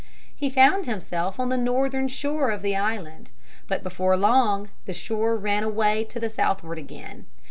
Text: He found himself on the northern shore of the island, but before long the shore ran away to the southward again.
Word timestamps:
He 0.35 0.49
found 0.49 0.87
himself 0.87 1.39
on 1.39 1.49
the 1.49 1.57
northern 1.57 2.07
shore 2.07 2.49
of 2.49 2.63
the 2.63 2.75
island, 2.75 3.29
but 3.67 3.83
before 3.83 4.17
long 4.17 4.71
the 4.85 4.95
shore 4.95 5.37
ran 5.37 5.61
away 5.61 6.05
to 6.05 6.19
the 6.19 6.27
southward 6.31 6.79
again. 6.79 7.27